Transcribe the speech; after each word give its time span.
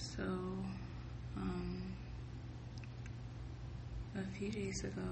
So, 0.00 0.22
um, 1.36 1.94
a 4.16 4.24
few 4.38 4.50
days 4.50 4.82
ago, 4.82 5.02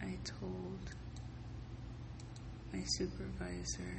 I 0.00 0.16
told 0.24 0.78
my 2.72 2.84
supervisor 2.84 3.98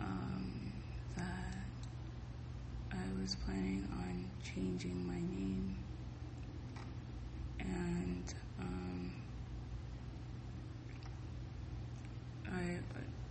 um, 0.00 0.72
that 1.16 1.54
I 2.90 3.20
was 3.20 3.36
planning 3.46 3.88
on 3.92 4.28
changing 4.42 5.06
my 5.06 5.20
name. 5.20 5.76
And 7.60 8.34
um, 8.58 9.12
I, 12.52 12.78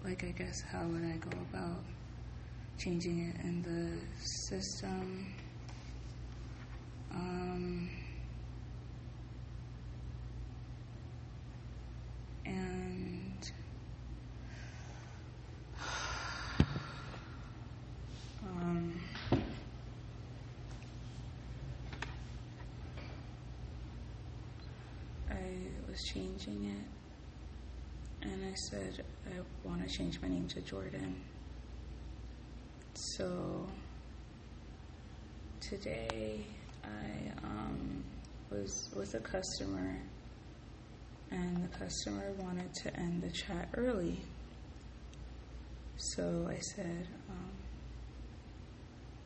like, 0.08 0.24
I 0.24 0.32
guess, 0.32 0.62
how 0.62 0.84
would 0.88 1.04
I 1.04 1.18
go 1.18 1.38
about 1.50 1.84
changing 2.84 3.20
it 3.30 3.36
in 3.44 3.62
the 3.62 4.18
system? 4.50 5.28
Um, 7.14 7.90
and 12.46 13.52
um, 18.44 19.02
I 25.30 25.36
was 25.88 26.00
changing 26.14 26.66
it, 26.66 28.28
and 28.28 28.46
I 28.46 28.54
said 28.70 29.06
I 29.28 29.68
want 29.68 29.88
to 29.88 29.96
change 29.96 30.20
my 30.22 30.30
name 30.30 30.48
to 30.50 30.62
Jordan. 30.62 31.24
So 33.02 33.66
today 35.60 36.46
I 36.84 37.32
um, 37.44 38.04
was 38.52 38.90
with 38.96 39.16
a 39.16 39.20
customer, 39.20 39.98
and 41.32 41.64
the 41.64 41.78
customer 41.80 42.32
wanted 42.38 42.72
to 42.84 42.96
end 42.96 43.24
the 43.24 43.32
chat 43.32 43.70
early. 43.74 44.20
So 45.98 46.48
I 46.48 46.60
said, 46.60 47.08
um, 47.28 47.52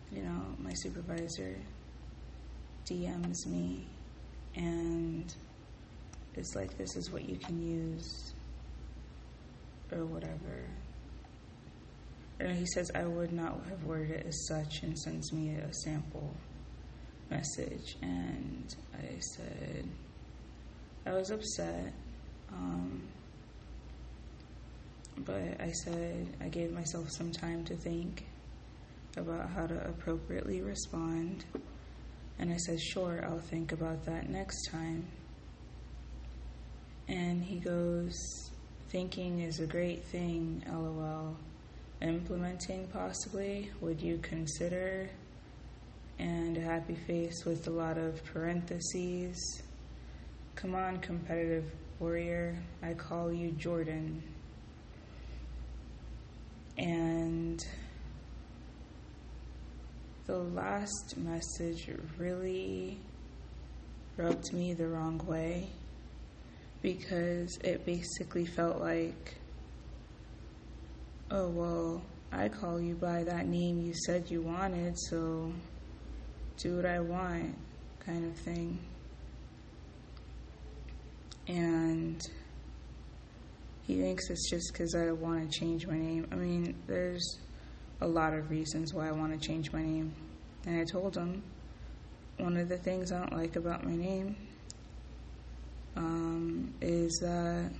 you 0.09 0.23
know, 0.23 0.41
my 0.57 0.71
supervisor 0.73 1.57
DMs 2.89 3.45
me, 3.45 3.85
and 4.55 5.35
it's 6.33 6.55
like, 6.55 6.77
this 6.77 6.95
is 6.95 7.11
what 7.11 7.27
you 7.27 7.35
can 7.35 7.61
use, 7.61 8.33
or 9.91 10.05
whatever. 10.05 10.63
And 12.39 12.57
he 12.57 12.65
says, 12.65 12.91
I 12.93 13.05
would 13.05 13.31
not 13.31 13.61
have 13.69 13.83
worded 13.83 14.11
it 14.11 14.25
as 14.27 14.47
such, 14.47 14.83
and 14.83 14.97
sends 14.97 15.31
me 15.31 15.55
a 15.55 15.73
sample 15.73 16.33
message. 17.29 17.95
And 18.01 18.75
I 18.93 19.19
said, 19.19 19.87
I 21.05 21.13
was 21.13 21.31
upset. 21.31 21.93
Um, 22.51 23.03
but 25.19 25.61
I 25.61 25.71
said, 25.71 26.27
I 26.41 26.49
gave 26.49 26.73
myself 26.73 27.09
some 27.09 27.31
time 27.31 27.63
to 27.65 27.75
think 27.75 28.25
about 29.15 29.49
how 29.49 29.65
to 29.65 29.87
appropriately 29.87 30.61
respond. 30.61 31.45
And 32.37 32.51
I 32.51 32.57
said, 32.57 32.81
sure, 32.81 33.23
I'll 33.23 33.39
think 33.39 33.71
about 33.71 34.05
that 34.05 34.29
next 34.29 34.69
time. 34.69 35.07
And 37.07 37.41
he 37.41 37.59
goes, 37.59 38.13
thinking 38.89 39.39
is 39.39 39.59
a 39.59 39.67
great 39.67 40.03
thing, 40.05 40.63
lol. 40.69 41.37
Implementing 42.01 42.87
possibly, 42.87 43.71
would 43.81 44.01
you 44.01 44.17
consider? 44.19 45.09
And 46.19 46.57
a 46.57 46.61
happy 46.61 46.95
face 46.95 47.45
with 47.45 47.67
a 47.67 47.71
lot 47.71 47.97
of 47.97 48.23
parentheses. 48.25 49.61
Come 50.55 50.75
on, 50.75 50.99
competitive 50.99 51.65
warrior, 51.99 52.57
I 52.81 52.93
call 52.93 53.31
you 53.31 53.51
Jordan. 53.51 54.21
And 56.77 57.65
the 60.25 60.37
last 60.37 61.15
message 61.17 61.89
really 62.17 62.97
rubbed 64.17 64.53
me 64.53 64.73
the 64.73 64.87
wrong 64.87 65.21
way 65.25 65.69
because 66.81 67.57
it 67.63 67.85
basically 67.85 68.45
felt 68.45 68.79
like, 68.79 69.35
oh, 71.31 71.49
well, 71.49 72.01
I 72.31 72.49
call 72.49 72.79
you 72.79 72.95
by 72.95 73.23
that 73.23 73.47
name 73.47 73.81
you 73.81 73.93
said 74.05 74.29
you 74.29 74.41
wanted, 74.41 74.97
so 74.99 75.51
do 76.57 76.77
what 76.77 76.85
I 76.85 76.99
want, 76.99 77.55
kind 77.99 78.25
of 78.25 78.37
thing. 78.37 78.79
And 81.47 82.21
he 83.83 84.01
thinks 84.01 84.29
it's 84.29 84.49
just 84.49 84.73
because 84.73 84.95
I 84.95 85.11
want 85.11 85.49
to 85.51 85.59
change 85.59 85.87
my 85.87 85.97
name. 85.97 86.27
I 86.31 86.35
mean, 86.35 86.75
there's 86.87 87.39
a 88.01 88.07
lot 88.07 88.33
of 88.33 88.49
reasons 88.49 88.93
why 88.93 89.07
I 89.07 89.11
want 89.11 89.39
to 89.39 89.47
change 89.47 89.71
my 89.71 89.83
name. 89.83 90.13
And 90.65 90.79
I 90.79 90.83
told 90.83 91.15
him 91.15 91.43
one 92.37 92.57
of 92.57 92.67
the 92.67 92.77
things 92.77 93.11
I 93.11 93.19
don't 93.19 93.37
like 93.37 93.55
about 93.55 93.85
my 93.85 93.95
name 93.95 94.35
um, 95.95 96.73
is 96.81 97.19
that 97.21 97.71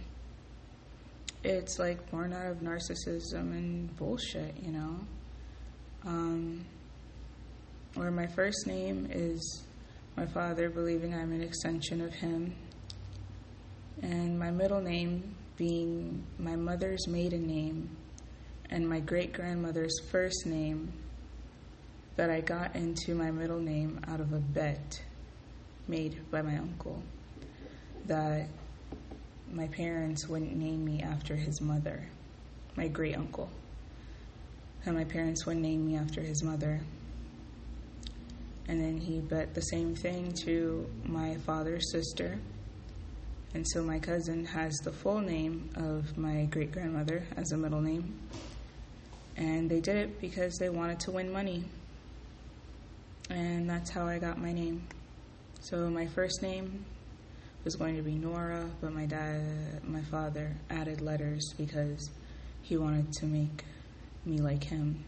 it's 1.46 1.80
like 1.80 2.10
born 2.10 2.34
out 2.34 2.48
of 2.48 2.58
narcissism 2.58 3.52
and 3.52 3.96
bullshit, 3.98 4.56
you 4.62 4.72
know. 4.72 5.00
Um, 6.06 6.66
where 7.94 8.12
my 8.12 8.28
first 8.28 8.68
name 8.68 9.08
is 9.12 9.64
my 10.18 10.26
father 10.26 10.70
believing 10.70 11.14
I'm 11.14 11.32
an 11.32 11.42
extension 11.42 12.02
of 12.02 12.14
him, 12.14 12.56
and 14.02 14.38
my 14.38 14.52
middle 14.52 14.82
name 14.82 15.36
being 15.58 16.26
my 16.38 16.56
mother's 16.56 17.08
maiden 17.08 17.48
name 17.48 17.96
and 18.70 18.88
my 18.88 19.00
great 19.00 19.32
grandmother's 19.32 19.98
first 20.12 20.46
name 20.46 20.92
that 22.16 22.30
I 22.30 22.42
got 22.42 22.76
into 22.76 23.16
my 23.16 23.32
middle 23.32 23.60
name 23.60 24.02
out 24.08 24.20
of 24.20 24.34
a 24.34 24.40
bet 24.40 25.02
made 25.88 26.30
by 26.32 26.42
my 26.42 26.58
uncle 26.58 27.02
that 28.06 28.48
my 29.52 29.68
parents 29.68 30.28
wouldn't 30.28 30.56
name 30.56 30.84
me 30.84 31.02
after 31.02 31.36
his 31.36 31.62
mother, 31.62 32.08
my 32.76 32.88
great 32.88 33.18
uncle. 33.18 33.50
And 34.86 34.96
my 34.96 35.04
parents 35.04 35.46
wouldn't 35.46 35.66
name 35.66 35.86
me 35.86 35.96
after 35.96 36.22
his 36.22 36.44
mother. 36.44 36.82
And 38.68 38.82
then 38.82 38.98
he 38.98 39.20
bet 39.20 39.54
the 39.54 39.62
same 39.62 39.96
thing 39.96 40.34
to 40.44 40.90
my 41.06 41.36
father's 41.46 41.92
sister. 41.92 42.38
And 43.54 43.66
so 43.70 43.84
my 43.84 44.00
cousin 44.00 44.46
has 44.46 44.74
the 44.84 44.92
full 44.92 45.20
name 45.20 45.70
of 45.76 46.18
my 46.18 46.46
great 46.46 46.72
grandmother 46.72 47.24
as 47.38 47.52
a 47.52 47.58
middle 47.58 47.82
name. 47.82 48.20
And 49.38 49.70
they 49.70 49.80
did 49.80 49.96
it 49.96 50.22
because 50.22 50.58
they 50.58 50.70
wanted 50.70 51.00
to 51.02 51.12
win 51.12 51.32
money. 51.32 51.64
And 53.30 53.70
that's 53.70 53.90
how 53.90 54.06
I 54.06 54.20
got 54.20 54.38
my 54.38 54.52
name. 54.52 54.84
So 55.62 55.90
my 55.90 56.06
first 56.08 56.42
name 56.42 56.86
was 57.66 57.76
going 57.76 57.96
to 57.98 58.03
be 58.03 58.14
Nora, 58.14 58.70
but 58.80 58.94
my 58.94 59.08
dad, 59.08 59.84
my 59.84 60.02
father 60.03 60.56
added 60.70 61.02
letters 61.02 61.52
because 61.58 62.12
he 62.62 62.78
wanted 62.78 63.12
to 63.14 63.26
make 63.26 63.66
me 64.24 64.38
like 64.38 64.64
him. 64.64 65.03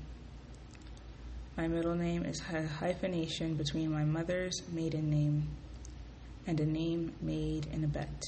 My 1.55 1.67
middle 1.67 1.93
name 1.93 2.25
is 2.25 2.41
a 2.51 2.67
hyphenation 2.67 3.53
between 3.53 3.91
my 3.91 4.03
mother's 4.03 4.59
maiden 4.71 5.09
name 5.09 5.47
and 6.47 6.59
a 6.59 6.65
name 6.65 7.13
made 7.21 7.67
in 7.67 7.83
a 7.83 7.87
bet. 7.87 8.23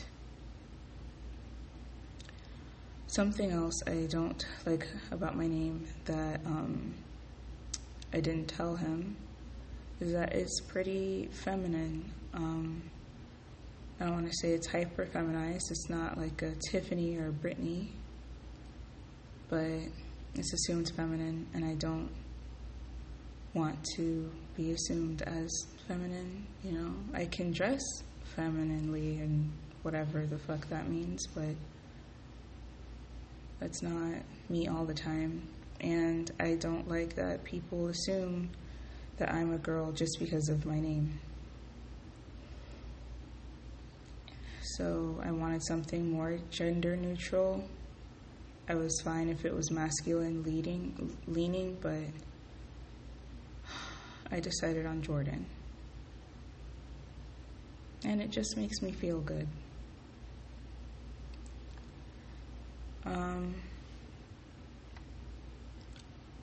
Something 3.08 3.50
else 3.52 3.82
I 3.88 4.08
don't 4.12 4.46
like 4.68 4.88
about 5.10 5.36
my 5.36 5.48
name 5.48 5.88
that 6.06 6.42
um, 6.46 6.94
I 8.14 8.20
didn't 8.20 8.48
tell 8.48 8.76
him 8.76 9.16
is 10.00 10.14
that 10.14 10.34
it's 10.34 10.62
pretty 10.62 11.30
feminine. 11.32 12.12
Um, 12.36 12.84
I 14.00 14.06
don't 14.06 14.14
want 14.14 14.28
to 14.28 14.38
say 14.42 14.54
it's 14.54 14.68
hyper 14.68 15.06
feminized. 15.06 15.72
It's 15.72 15.90
not 15.90 16.18
like 16.18 16.42
a 16.42 16.54
Tiffany 16.72 17.18
or 17.18 17.28
a 17.28 17.32
Brittany, 17.32 17.92
but 19.50 19.68
it's 20.36 20.54
assumed 20.54 20.92
feminine, 20.96 21.48
and 21.54 21.66
I 21.66 21.74
don't 21.74 22.10
want 23.54 23.84
to 23.98 24.32
be 24.56 24.72
assumed 24.72 25.22
as 25.24 25.52
feminine. 25.88 26.46
You 26.64 26.72
know, 26.74 26.94
I 27.14 27.26
can 27.26 27.52
dress 27.52 27.82
femininely 28.36 29.18
and 29.18 29.52
whatever 29.82 30.26
the 30.26 30.38
fuck 30.38 30.70
that 30.70 30.88
means, 30.90 31.26
but 31.36 31.56
that's 33.60 33.82
not 33.82 34.22
me 34.48 34.68
all 34.68 34.86
the 34.86 34.94
time. 34.94 35.42
And 35.82 36.32
I 36.40 36.56
don't 36.56 36.88
like 36.88 37.16
that 37.16 37.44
people 37.44 37.88
assume 37.88 38.50
that 39.18 39.34
I'm 39.34 39.54
a 39.54 39.58
girl 39.58 39.92
just 39.92 40.18
because 40.20 40.48
of 40.48 40.66
my 40.66 40.80
name. 40.80 41.20
So 44.76 45.20
I 45.24 45.32
wanted 45.32 45.64
something 45.64 46.12
more 46.12 46.38
gender 46.52 46.96
neutral. 46.96 47.64
I 48.68 48.76
was 48.76 49.02
fine 49.04 49.30
if 49.30 49.46
it 49.46 49.56
was 49.56 49.72
masculine 49.72 50.44
leading, 50.44 51.18
leaning, 51.28 51.78
but 51.82 52.04
I 54.32 54.40
decided 54.40 54.86
on 54.86 55.02
Jordan. 55.02 55.46
And 58.04 58.22
it 58.22 58.30
just 58.30 58.56
makes 58.58 58.82
me 58.82 58.92
feel 58.92 59.20
good. 59.22 59.48
Um, 63.06 63.56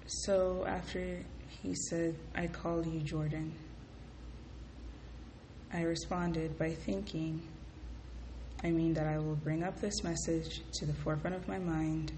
so 0.06 0.64
after 0.66 1.22
he 1.62 1.74
said, 1.74 2.16
I 2.34 2.48
call 2.48 2.84
you 2.84 3.00
Jordan, 3.00 3.54
I 5.72 5.82
responded 5.82 6.58
by 6.58 6.72
thinking, 6.72 7.40
I 8.66 8.72
mean 8.72 8.94
that 8.94 9.06
I 9.06 9.18
will 9.18 9.36
bring 9.36 9.62
up 9.62 9.80
this 9.80 10.02
message 10.02 10.60
to 10.72 10.86
the 10.86 10.92
forefront 10.92 11.36
of 11.36 11.46
my 11.46 11.56
mind 11.56 12.10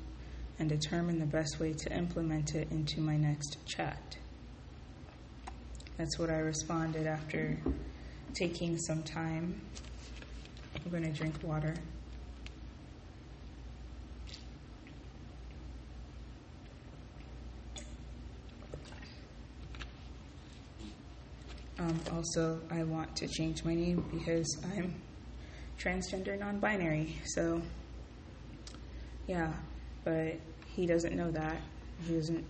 and 0.58 0.66
determine 0.66 1.18
the 1.18 1.26
best 1.26 1.60
way 1.60 1.74
to 1.74 1.94
implement 1.94 2.54
it 2.54 2.70
into 2.70 3.02
my 3.02 3.18
next 3.18 3.58
chat. 3.66 4.16
That's 5.98 6.18
what 6.18 6.30
I 6.30 6.38
responded 6.38 7.06
after 7.06 7.58
taking 8.32 8.78
some 8.78 9.02
time. 9.02 9.60
I'm 10.74 10.90
going 10.90 11.02
to 11.02 11.10
drink 11.10 11.34
water. 11.42 11.74
Um, 21.78 22.00
also, 22.10 22.58
I 22.70 22.84
want 22.84 23.14
to 23.16 23.28
change 23.28 23.66
my 23.66 23.74
name 23.74 24.02
because 24.10 24.56
I'm 24.74 24.94
transgender 25.78 26.38
non 26.38 26.58
binary. 26.58 27.16
So, 27.24 27.62
yeah, 29.26 29.52
but 30.04 30.36
he 30.74 30.86
doesn't 30.86 31.16
know 31.16 31.30
that. 31.30 31.60
He 32.06 32.14
doesn't. 32.14 32.44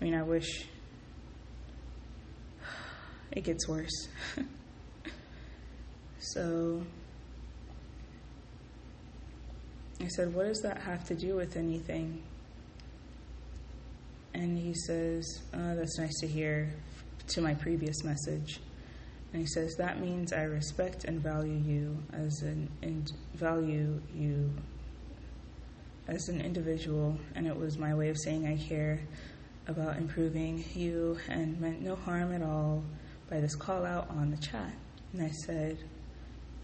I 0.00 0.04
mean, 0.04 0.14
I 0.14 0.22
wish 0.22 0.66
it 3.32 3.44
gets 3.44 3.68
worse. 3.68 4.08
so, 6.18 6.82
I 10.00 10.08
said, 10.08 10.34
What 10.34 10.46
does 10.46 10.60
that 10.62 10.78
have 10.78 11.04
to 11.08 11.14
do 11.14 11.36
with 11.36 11.56
anything? 11.56 12.22
And 14.32 14.56
he 14.56 14.74
says, 14.74 15.42
oh, 15.52 15.76
That's 15.76 15.98
nice 15.98 16.18
to 16.20 16.26
hear 16.26 16.72
to 17.28 17.40
my 17.40 17.54
previous 17.54 18.02
message. 18.02 18.60
And 19.32 19.42
he 19.42 19.46
says, 19.46 19.76
That 19.76 20.00
means 20.00 20.32
I 20.32 20.42
respect 20.42 21.04
and 21.04 21.20
value 21.20 21.52
you 21.52 22.02
as 22.12 22.42
an 22.42 22.68
value 23.34 24.00
you 24.14 24.52
as 26.08 26.28
an 26.28 26.40
individual, 26.40 27.16
and 27.36 27.46
it 27.46 27.56
was 27.56 27.78
my 27.78 27.94
way 27.94 28.08
of 28.08 28.18
saying 28.18 28.46
I 28.46 28.56
care 28.56 29.00
about 29.68 29.96
improving 29.96 30.64
you 30.74 31.18
and 31.28 31.60
meant 31.60 31.80
no 31.82 31.94
harm 31.94 32.32
at 32.32 32.42
all 32.42 32.82
by 33.28 33.40
this 33.40 33.54
call 33.54 33.84
out 33.84 34.10
on 34.10 34.32
the 34.32 34.36
chat. 34.38 34.72
And 35.12 35.22
I 35.22 35.30
said, 35.30 35.78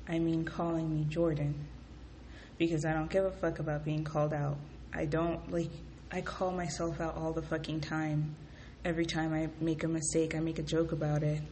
I 0.09 0.19
mean 0.19 0.45
calling 0.45 0.93
me 0.93 1.05
Jordan. 1.05 1.67
Because 2.59 2.85
I 2.85 2.93
don't 2.93 3.11
give 3.11 3.25
a 3.25 3.31
fuck 3.31 3.59
about 3.59 3.85
being 3.85 4.03
called 4.03 4.33
out. 4.33 4.57
I 4.93 5.05
don't 5.05 5.53
like 5.53 5.71
I 6.11 6.23
call 6.23 6.53
myself 6.53 7.01
out 7.01 7.17
all 7.17 7.33
the 7.33 7.43
fucking 7.43 7.81
time 7.81 8.35
every 8.85 9.05
time 9.05 9.35
I 9.35 9.49
make 9.61 9.83
a 9.83 9.89
mistake, 9.89 10.35
I 10.35 10.39
make 10.39 10.59
a 10.59 10.63
joke 10.63 10.93
about 10.93 11.23
it. 11.23 11.43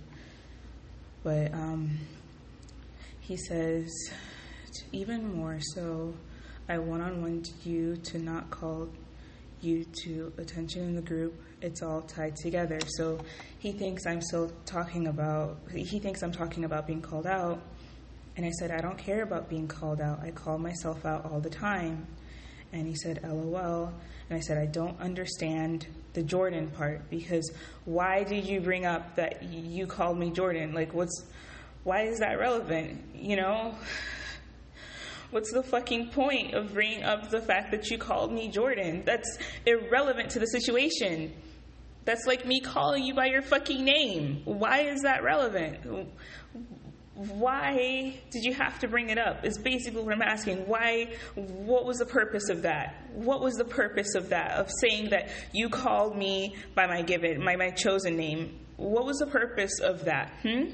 But 1.25 1.53
um, 1.55 1.99
he 3.21 3.37
says, 3.37 3.91
even 4.93 5.35
more 5.35 5.59
so, 5.61 6.15
I 6.69 6.79
one 6.79 7.01
on 7.01 7.23
one 7.23 7.43
you 7.65 7.97
to 7.97 8.19
not 8.19 8.51
call 8.51 8.89
you 9.63 9.87
to 10.05 10.33
attention 10.39 10.83
in 10.83 10.95
the 10.95 11.03
group. 11.03 11.35
It's 11.63 11.83
all 11.83 12.03
tied 12.03 12.37
together. 12.37 12.79
So 12.99 13.19
he 13.59 13.73
thinks 13.73 14.07
I'm 14.07 14.21
still 14.21 14.53
talking 14.67 15.07
about, 15.07 15.57
he 15.75 15.99
thinks 15.99 16.23
I'm 16.23 16.33
talking 16.33 16.65
about 16.65 16.87
being 16.87 17.01
called 17.01 17.27
out. 17.27 17.61
And 18.37 18.45
I 18.45 18.51
said, 18.51 18.71
I 18.71 18.81
don't 18.81 18.99
care 18.99 19.23
about 19.23 19.49
being 19.49 19.67
called 19.67 20.01
out. 20.01 20.21
I 20.21 20.31
call 20.31 20.59
myself 20.59 21.07
out 21.07 21.25
all 21.25 21.41
the 21.41 21.51
time. 21.51 22.07
And 22.73 22.87
he 22.87 22.95
said, 22.97 23.21
LOL. 23.23 23.93
And 24.29 24.37
I 24.37 24.41
said, 24.41 24.59
I 24.59 24.67
don't 24.67 25.01
understand 25.01 25.87
the 26.15 26.23
Jordan 26.23 26.71
part 26.71 27.11
because 27.11 27.53
why 27.85 28.25
did 28.25 28.47
you 28.47 28.61
bring 28.61 28.87
up 28.87 29.17
that 29.17 29.43
you 29.43 29.87
called 29.87 30.19
me 30.19 30.31
Jordan? 30.31 30.73
Like, 30.73 30.95
what's, 30.95 31.25
why 31.83 32.03
is 32.03 32.21
that 32.21 32.39
relevant? 32.39 33.03
You 33.15 33.37
know? 33.37 33.75
What's 35.31 35.53
the 35.53 35.65
fucking 35.65 36.11
point 36.11 36.55
of 36.55 36.75
bringing 36.75 37.03
up 37.03 37.29
the 37.29 37.41
fact 37.41 37.73
that 37.73 37.91
you 37.91 37.99
called 37.99 38.33
me 38.33 38.47
Jordan? 38.47 39.03
That's 39.05 39.39
irrelevant 39.67 40.31
to 40.33 40.39
the 40.39 40.47
situation. 40.47 41.33
That's 42.05 42.25
like 42.25 42.47
me 42.47 42.61
calling 42.61 43.03
you 43.03 43.15
by 43.15 43.27
your 43.27 43.43
fucking 43.43 43.85
name. 43.85 44.43
Why 44.45 44.83
is 44.83 45.01
that 45.03 45.25
relevant? 45.25 46.09
Why 47.15 48.19
did 48.31 48.45
you 48.45 48.53
have 48.55 48.81
to 48.81 48.89
bring 48.89 49.11
it 49.11 49.19
up? 49.19 49.45
Is 49.45 49.57
basically 49.57 50.03
what 50.03 50.13
I'm 50.13 50.23
asking. 50.23 50.67
Why? 50.67 51.11
What 51.37 51.85
was 51.85 51.99
the 51.99 52.07
purpose 52.07 52.49
of 52.49 52.63
that? 52.63 52.97
What 53.13 53.41
was 53.41 53.55
the 53.55 53.65
purpose 53.65 54.17
of 54.17 54.31
that? 54.31 54.53
Of 54.53 54.69
saying 54.81 55.11
that 55.11 55.29
you 55.53 55.69
called 55.69 56.17
me 56.17 56.57
by 56.75 56.87
my 56.87 57.03
given, 57.03 57.43
my 57.43 57.55
my 57.55 57.71
chosen 57.71 58.17
name. 58.17 58.59
What 58.77 59.05
was 59.07 59.19
the 59.19 59.27
purpose 59.27 59.79
of 59.81 60.07
that? 60.07 60.33
Hmm. 60.43 60.65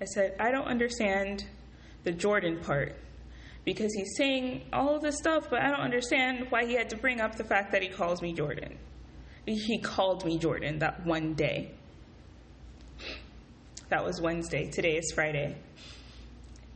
I 0.00 0.06
said 0.06 0.34
I 0.40 0.50
don't 0.50 0.66
understand 0.66 1.46
the 2.02 2.10
Jordan 2.10 2.58
part 2.58 2.96
because 3.64 3.94
he's 3.94 4.16
saying 4.16 4.62
all 4.72 4.96
of 4.96 5.02
this 5.02 5.18
stuff, 5.18 5.48
but 5.50 5.62
I 5.62 5.70
don't 5.70 5.80
understand 5.80 6.46
why 6.50 6.66
he 6.66 6.74
had 6.74 6.90
to 6.90 6.96
bring 6.96 7.20
up 7.20 7.36
the 7.36 7.44
fact 7.44 7.70
that 7.72 7.82
he 7.82 7.88
calls 7.88 8.22
me 8.22 8.32
Jordan 8.32 8.76
he 9.54 9.78
called 9.78 10.24
me 10.24 10.38
Jordan 10.38 10.80
that 10.80 11.04
one 11.06 11.34
day. 11.34 11.70
That 13.88 14.04
was 14.04 14.20
Wednesday. 14.20 14.70
Today 14.70 14.96
is 14.96 15.12
Friday. 15.14 15.56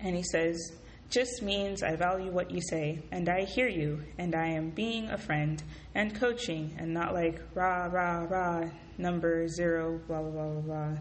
And 0.00 0.16
he 0.16 0.22
says, 0.22 0.72
just 1.12 1.42
means 1.42 1.82
I 1.82 1.94
value 1.94 2.32
what 2.32 2.50
you 2.50 2.62
say, 2.62 3.02
and 3.10 3.28
I 3.28 3.44
hear 3.44 3.69
you, 3.69 4.02
and 4.16 4.34
I 4.34 4.46
am 4.46 4.70
being 4.70 5.10
a 5.10 5.19
friend 5.19 5.62
and 5.94 6.14
coaching, 6.14 6.74
and 6.78 6.94
not 6.94 7.12
like 7.12 7.38
rah, 7.54 7.84
rah, 7.84 8.24
rah, 8.24 8.70
number 8.96 9.46
zero, 9.46 10.00
blah, 10.08 10.22
blah, 10.22 10.30
blah, 10.30 10.60
blah. 10.60 10.96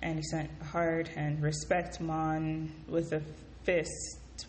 And 0.00 0.16
he 0.16 0.22
sent 0.22 0.50
a 0.62 0.64
heart 0.64 1.10
and 1.16 1.42
respect 1.42 2.00
mon 2.00 2.72
with 2.88 3.12
a 3.12 3.20
fist. 3.62 4.46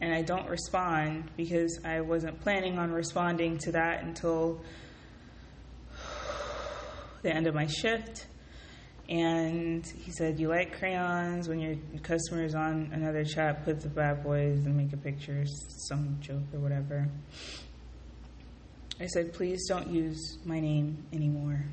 And 0.00 0.14
I 0.14 0.22
don't 0.22 0.48
respond 0.48 1.30
because 1.36 1.80
I 1.84 2.00
wasn't 2.00 2.40
planning 2.40 2.78
on 2.78 2.92
responding 2.92 3.58
to 3.58 3.72
that 3.72 4.04
until 4.04 4.60
the 7.24 7.34
end 7.34 7.48
of 7.48 7.54
my 7.54 7.66
shift. 7.66 8.26
And 9.08 9.84
he 9.86 10.12
said, 10.12 10.38
You 10.38 10.48
like 10.48 10.78
crayons 10.78 11.48
when 11.48 11.58
your 11.58 11.74
customer 12.02 12.44
is 12.44 12.54
on 12.54 12.90
another 12.92 13.24
chat, 13.24 13.64
put 13.64 13.80
the 13.80 13.88
bad 13.88 14.22
boys 14.22 14.64
and 14.64 14.76
make 14.76 14.92
a 14.92 14.96
picture, 14.96 15.44
some 15.88 16.16
joke 16.20 16.44
or 16.52 16.60
whatever. 16.60 17.08
I 19.00 19.06
said, 19.06 19.32
Please 19.32 19.66
don't 19.68 19.88
use 19.88 20.38
my 20.44 20.60
name 20.60 21.04
anymore. 21.12 21.64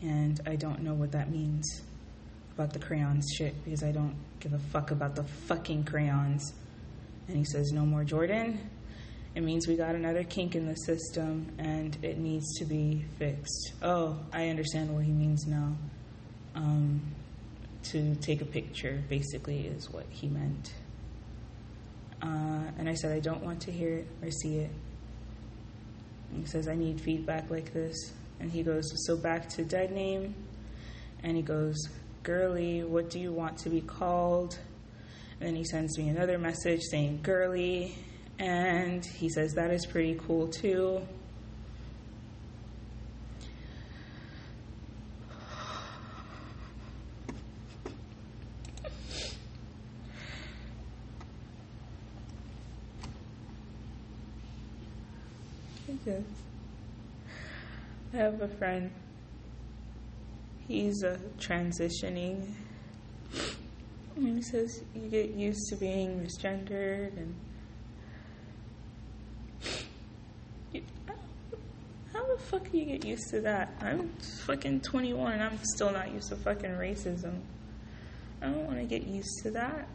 And 0.00 0.40
I 0.46 0.54
don't 0.54 0.82
know 0.82 0.94
what 0.94 1.10
that 1.12 1.30
means 1.30 1.82
about 2.54 2.72
the 2.72 2.78
crayons 2.78 3.26
shit 3.36 3.62
because 3.64 3.82
I 3.82 3.90
don't 3.90 4.16
give 4.40 4.52
a 4.52 4.58
fuck 4.58 4.90
about 4.92 5.16
the 5.16 5.24
fucking 5.24 5.84
crayons. 5.84 6.54
And 7.26 7.36
he 7.36 7.44
says, 7.44 7.70
No 7.72 7.84
more 7.84 8.04
Jordan. 8.04 8.70
It 9.34 9.42
means 9.42 9.68
we 9.68 9.76
got 9.76 9.94
another 9.94 10.24
kink 10.24 10.56
in 10.56 10.66
the 10.66 10.74
system 10.74 11.52
and 11.58 11.96
it 12.02 12.18
needs 12.18 12.58
to 12.58 12.64
be 12.64 13.04
fixed. 13.18 13.72
Oh, 13.82 14.18
I 14.32 14.48
understand 14.48 14.94
what 14.94 15.04
he 15.04 15.12
means 15.12 15.46
now. 15.46 15.76
Um, 16.54 17.00
to 17.84 18.14
take 18.16 18.42
a 18.42 18.44
picture, 18.44 19.02
basically, 19.08 19.66
is 19.66 19.90
what 19.90 20.06
he 20.10 20.28
meant. 20.28 20.72
Uh, 22.20 22.70
and 22.78 22.88
I 22.88 22.94
said, 22.94 23.12
I 23.12 23.20
don't 23.20 23.42
want 23.42 23.60
to 23.62 23.72
hear 23.72 23.98
it 23.98 24.08
or 24.22 24.30
see 24.30 24.58
it. 24.58 24.70
And 26.30 26.40
he 26.40 26.46
says, 26.46 26.68
I 26.68 26.74
need 26.74 27.00
feedback 27.00 27.50
like 27.50 27.72
this. 27.72 28.12
And 28.40 28.50
he 28.50 28.62
goes, 28.62 28.90
So 29.06 29.16
back 29.16 29.48
to 29.50 29.64
dead 29.64 29.92
name. 29.92 30.34
And 31.22 31.36
he 31.36 31.42
goes, 31.42 31.76
Girly, 32.22 32.82
what 32.82 33.10
do 33.10 33.18
you 33.18 33.32
want 33.32 33.58
to 33.58 33.70
be 33.70 33.80
called? 33.80 34.58
And 35.40 35.48
then 35.48 35.56
he 35.56 35.64
sends 35.64 35.96
me 35.98 36.08
another 36.08 36.38
message 36.38 36.82
saying, 36.90 37.20
Girly. 37.22 37.94
And 38.38 39.04
he 39.04 39.28
says 39.28 39.54
that 39.54 39.70
is 39.70 39.86
pretty 39.86 40.18
cool 40.26 40.48
too. 40.48 41.02
I 56.08 56.22
have 58.16 58.40
a 58.40 58.48
friend. 58.48 58.90
He's 60.66 61.04
uh, 61.04 61.18
transitioning. 61.38 62.54
And 64.16 64.36
he 64.36 64.42
says 64.42 64.82
you 64.94 65.08
get 65.08 65.30
used 65.30 65.68
to 65.68 65.76
being 65.76 66.20
misgendered 66.20 67.16
and 67.16 67.34
the 72.38 72.44
fuck 72.44 72.70
do 72.70 72.78
you 72.78 72.84
get 72.84 73.04
used 73.04 73.30
to 73.30 73.40
that? 73.40 73.72
I'm 73.80 74.08
fucking 74.46 74.80
21 74.80 75.32
and 75.32 75.42
I'm 75.42 75.58
still 75.62 75.90
not 75.90 76.12
used 76.12 76.28
to 76.28 76.36
fucking 76.36 76.70
racism. 76.70 77.40
I 78.40 78.46
don't 78.46 78.64
want 78.66 78.78
to 78.78 78.84
get 78.84 79.06
used 79.06 79.42
to 79.42 79.50
that. 79.52 79.88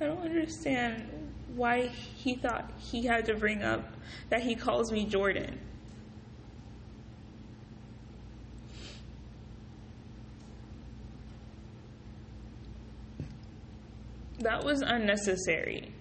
I 0.00 0.06
don't 0.06 0.22
understand 0.22 1.08
why 1.54 1.88
he 1.88 2.34
thought 2.34 2.70
he 2.78 3.04
had 3.04 3.26
to 3.26 3.34
bring 3.34 3.62
up 3.62 3.92
that 4.30 4.42
he 4.42 4.54
calls 4.54 4.92
me 4.92 5.04
Jordan. 5.04 5.58
That 14.38 14.64
was 14.64 14.80
unnecessary. 14.80 15.92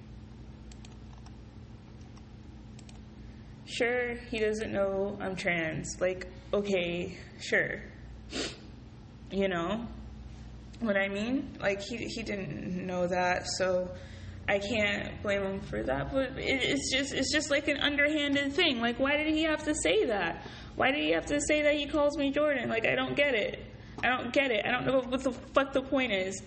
Sure, 3.79 4.15
he 4.29 4.39
doesn't 4.39 4.73
know 4.73 5.17
I'm 5.21 5.37
trans. 5.37 6.01
Like, 6.01 6.27
okay, 6.53 7.17
sure. 7.39 7.81
You 9.31 9.47
know 9.47 9.87
what 10.81 10.97
I 10.97 11.07
mean? 11.07 11.57
Like, 11.61 11.79
he, 11.79 11.95
he 11.95 12.21
didn't 12.21 12.85
know 12.85 13.07
that, 13.07 13.47
so 13.57 13.89
I 14.49 14.59
can't 14.59 15.23
blame 15.23 15.43
him 15.43 15.61
for 15.61 15.81
that. 15.81 16.11
But 16.11 16.37
it, 16.37 16.61
it's 16.61 16.91
just 16.91 17.13
it's 17.13 17.31
just 17.31 17.49
like 17.49 17.69
an 17.69 17.77
underhanded 17.77 18.51
thing. 18.51 18.81
Like, 18.81 18.99
why 18.99 19.15
did 19.15 19.33
he 19.33 19.43
have 19.43 19.63
to 19.63 19.73
say 19.73 20.03
that? 20.07 20.45
Why 20.75 20.91
did 20.91 21.01
he 21.01 21.11
have 21.11 21.27
to 21.27 21.39
say 21.39 21.61
that 21.61 21.75
he 21.75 21.87
calls 21.87 22.17
me 22.17 22.31
Jordan? 22.31 22.67
Like, 22.67 22.85
I 22.85 22.95
don't 22.95 23.15
get 23.15 23.33
it. 23.33 23.63
I 24.03 24.09
don't 24.09 24.33
get 24.33 24.51
it. 24.51 24.65
I 24.65 24.71
don't 24.71 24.85
know 24.87 24.99
what 25.07 25.23
the 25.23 25.31
fuck 25.53 25.71
the 25.71 25.83
point 25.83 26.11
is. 26.11 26.41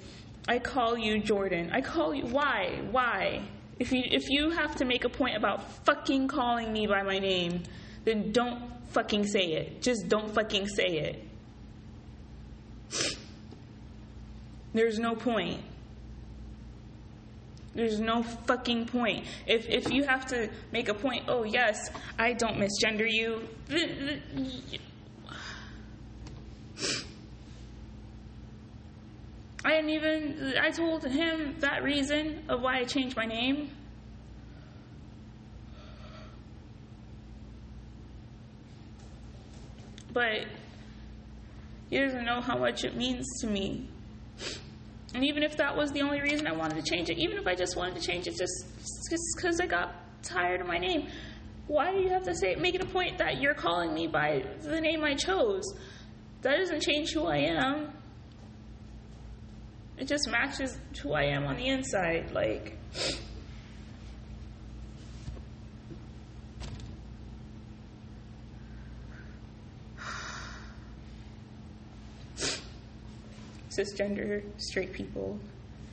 I 0.49 0.59
call 0.59 0.99
you 0.99 1.23
Jordan. 1.23 1.71
I 1.73 1.81
call 1.81 2.15
you. 2.15 2.27
Why? 2.27 2.83
Why? 2.91 3.43
If 3.83 3.91
you 3.91 4.05
if 4.05 4.31
you 4.31 4.51
have 4.51 4.77
to 4.77 4.85
make 4.85 5.05
a 5.05 5.09
point 5.09 5.37
about 5.37 5.85
fucking 5.85 6.29
calling 6.29 6.73
me 6.73 6.87
by 6.87 7.03
my 7.03 7.19
name, 7.19 7.65
then 8.05 8.31
don't 8.31 8.63
fucking 8.91 9.27
say 9.27 9.55
it. 9.55 9.83
Just 9.83 10.07
don't 10.07 10.33
fucking 10.33 10.69
say 10.69 10.87
it. 11.09 11.29
There's 14.73 15.01
no 15.01 15.17
point. 15.17 15.63
There's 17.75 17.99
no 17.99 18.23
fucking 18.23 18.87
point. 18.87 19.27
If 19.49 19.69
if 19.69 19.91
you 19.91 20.05
have 20.05 20.27
to 20.27 20.49
make 20.71 20.89
a 20.89 20.95
point, 20.95 21.25
oh 21.27 21.43
yes, 21.43 21.91
I 22.17 22.35
don't 22.35 22.59
misgender 22.59 23.11
you. 23.11 23.49
I 29.65 29.71
didn't 29.71 29.91
even. 29.91 30.55
I 30.61 30.71
told 30.71 31.05
him 31.05 31.57
that 31.61 31.83
reason 31.83 32.45
of 32.49 32.63
why 32.63 32.79
I 32.79 32.85
changed 32.85 33.17
my 33.17 33.27
name. 33.27 33.71
But 40.13 40.47
he 41.91 41.99
doesn't 41.99 42.25
know 42.25 42.41
how 42.41 42.59
much 42.59 42.85
it 42.85 42.97
means 42.97 43.27
to 43.41 43.47
me. 43.47 43.89
And 45.15 45.25
even 45.25 45.43
if 45.43 45.57
that 45.59 45.77
was 45.77 45.93
the 45.93 46.01
only 46.01 46.21
reason 46.21 46.47
I 46.47 46.53
wanted 46.53 46.83
to 46.83 46.91
change 46.91 47.11
it, 47.11 47.19
even 47.19 47.37
if 47.37 47.47
I 47.47 47.55
just 47.55 47.77
wanted 47.77 47.95
to 47.97 48.01
change 48.01 48.27
it 48.27 48.37
just 48.37 48.67
because 49.37 49.61
I 49.61 49.67
got 49.67 49.95
tired 50.23 50.61
of 50.61 50.67
my 50.67 50.79
name, 50.79 51.09
why 51.67 51.93
do 51.93 51.99
you 51.99 52.09
have 52.09 52.25
to 52.25 52.35
say 52.35 52.55
make 52.57 52.75
it 52.75 52.83
a 52.83 52.87
point 52.87 53.19
that 53.19 53.41
you're 53.41 53.55
calling 53.55 53.95
me 53.95 54.07
by 54.07 54.43
the 54.63 54.81
name 54.81 55.05
I 55.05 55.15
chose? 55.15 55.65
That 56.43 56.57
doesn't 56.57 56.81
change 56.81 57.13
who 57.13 57.27
I 57.27 57.39
am. 57.39 57.93
It 60.03 60.09
just 60.09 60.29
matches 60.29 60.77
who 61.01 61.13
I 61.13 61.27
am 61.27 61.47
on 61.47 61.57
the 61.57 61.69
inside. 61.69 62.33
Like, 62.33 62.77
cisgender 73.71 74.43
straight 74.57 74.93
people 74.93 75.39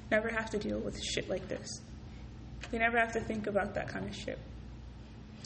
never 0.10 0.30
have 0.30 0.50
to 0.50 0.58
deal 0.58 0.80
with 0.80 1.00
shit 1.04 1.30
like 1.30 1.48
this. 1.48 1.82
They 2.72 2.80
never 2.80 2.98
have 2.98 3.14
to 3.14 3.20
think 3.20 3.46
about 3.46 3.76
that 3.76 3.90
kind 3.90 4.10
of 4.10 4.16
shit. 4.16 4.40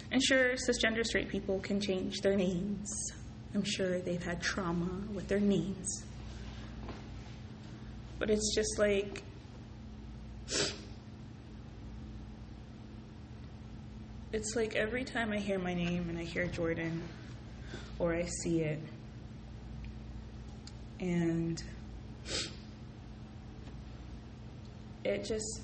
And 0.09 0.23
sure, 0.23 0.53
cisgender 0.53 1.03
straight 1.03 1.27
people 1.27 1.59
can 1.59 1.81
change 1.81 2.21
their 2.21 2.37
names. 2.37 2.87
I'm 3.53 3.65
sure 3.65 3.99
they've 3.99 4.23
had 4.23 4.41
trauma 4.41 5.01
with 5.13 5.27
their 5.27 5.41
names. 5.41 6.05
But 8.23 8.29
it's 8.29 8.55
just 8.55 8.79
like. 8.79 9.21
It's 14.31 14.55
like 14.55 14.77
every 14.77 15.03
time 15.03 15.33
I 15.33 15.39
hear 15.39 15.59
my 15.59 15.73
name 15.73 16.07
and 16.07 16.17
I 16.17 16.23
hear 16.23 16.47
Jordan 16.47 17.01
or 17.99 18.13
I 18.13 18.23
see 18.23 18.61
it, 18.61 18.79
and 21.01 21.61
it 25.03 25.25
just 25.25 25.63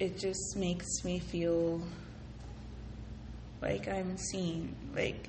it 0.00 0.16
just 0.16 0.56
makes 0.56 1.04
me 1.04 1.18
feel 1.18 1.82
like 3.60 3.86
I'm 3.86 4.16
seen, 4.16 4.74
like 4.94 5.28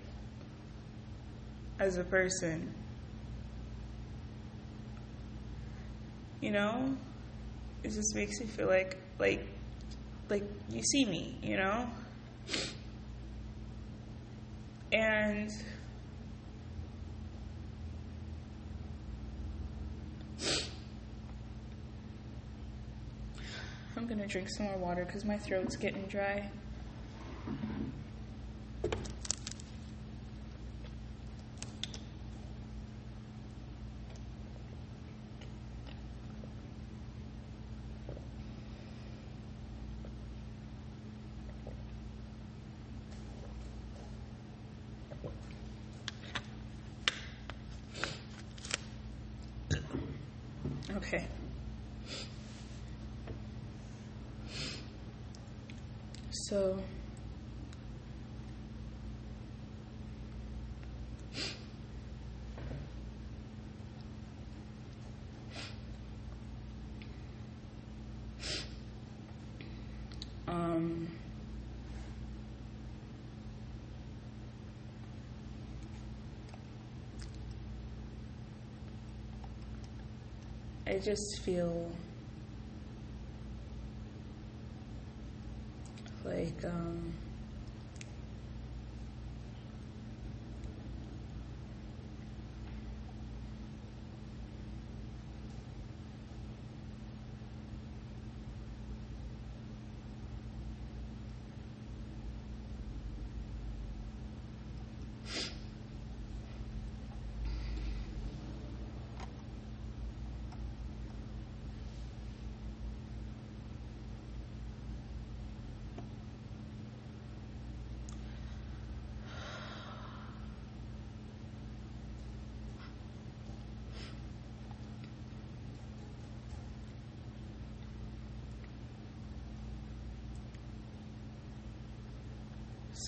as 1.77 1.97
a 1.97 2.05
person. 2.05 2.73
You 6.41 6.51
know? 6.51 6.97
It 7.83 7.91
just 7.91 8.15
makes 8.15 8.39
me 8.39 8.47
feel 8.47 8.67
like 8.67 8.97
like 9.19 9.45
like 10.29 10.43
you 10.69 10.81
see 10.83 11.05
me, 11.05 11.37
you 11.41 11.57
know? 11.57 11.89
And 14.91 15.51
I'm 23.95 24.07
gonna 24.07 24.27
drink 24.27 24.49
some 24.49 24.65
more 24.67 24.77
water 24.77 25.05
because 25.05 25.25
my 25.25 25.37
throat's 25.37 25.75
getting 25.75 26.03
dry. 26.03 26.49
Okay. 50.95 51.23
So 56.31 56.79
um 70.47 71.07
I 80.89 80.97
just 80.97 81.41
feel 81.41 81.91
like 86.25 86.65
um 86.65 87.08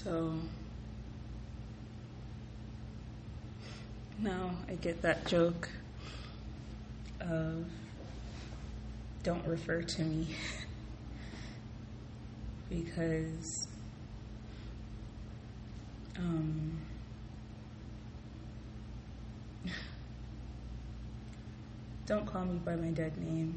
So 0.03 0.33
now 4.17 4.51
I 4.67 4.73
get 4.73 5.03
that 5.03 5.27
joke 5.27 5.69
of 7.19 7.65
don't 9.21 9.45
refer 9.45 9.83
to 9.83 10.01
me 10.01 10.35
because 12.69 13.67
um, 16.17 16.79
don't 22.07 22.25
call 22.25 22.45
me 22.45 22.59
by 22.65 22.75
my 22.75 22.89
dead 22.89 23.15
name. 23.19 23.53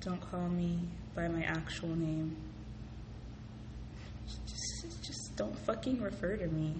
Don't 0.00 0.20
call 0.30 0.48
me 0.48 0.78
by 1.14 1.28
my 1.28 1.42
actual 1.42 1.90
name. 1.90 2.36
Just, 4.82 5.36
don't 5.36 5.56
fucking 5.60 6.00
refer 6.00 6.36
to 6.36 6.46
me. 6.48 6.74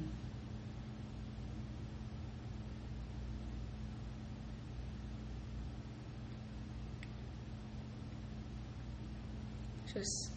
Just 9.92 10.30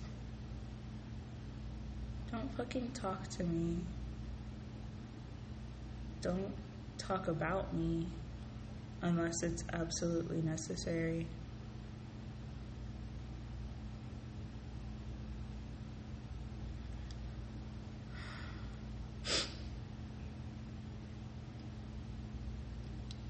don't 2.32 2.52
fucking 2.58 2.92
talk 2.94 3.28
to 3.30 3.44
me. 3.44 3.78
Don't 6.22 6.54
talk 6.98 7.28
about 7.28 7.74
me 7.74 8.08
unless 9.02 9.44
it's 9.44 9.64
absolutely 9.72 10.42
necessary. 10.42 11.28